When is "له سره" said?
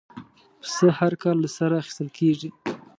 1.43-1.73